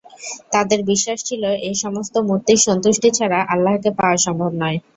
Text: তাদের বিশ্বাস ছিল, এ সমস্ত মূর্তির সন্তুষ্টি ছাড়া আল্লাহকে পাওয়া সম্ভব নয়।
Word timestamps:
তাদের 0.53 0.79
বিশ্বাস 0.83 1.19
ছিল, 1.25 1.43
এ 1.61 1.81
সমস্ত 1.83 2.15
মূর্তির 2.27 2.59
সন্তুষ্টি 2.67 3.09
ছাড়া 3.17 3.39
আল্লাহকে 3.53 3.89
পাওয়া 3.99 4.17
সম্ভব 4.25 4.51
নয়। 4.61 4.77